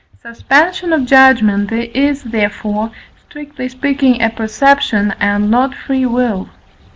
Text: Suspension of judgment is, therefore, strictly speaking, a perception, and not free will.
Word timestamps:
Suspension 0.19 0.93
of 0.93 1.05
judgment 1.05 1.71
is, 1.71 2.23
therefore, 2.23 2.91
strictly 3.27 3.69
speaking, 3.69 4.19
a 4.19 4.31
perception, 4.31 5.13
and 5.19 5.51
not 5.51 5.75
free 5.75 6.07
will. 6.07 6.49